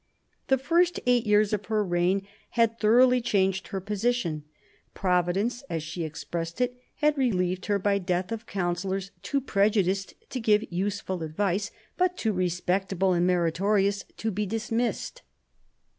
[0.47, 2.25] The first eight years of her reign
[2.57, 4.43] had thoroughly changed her position."
[4.95, 10.39] Providence," as she expressed it," had relieved her by death of councillors too prejudiced to
[10.39, 15.21] give useful advice, but too respectable and meritorious to be dismissed."